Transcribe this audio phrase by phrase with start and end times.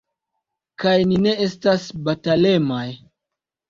[0.85, 2.85] Kaj ni ne estas batalemaj.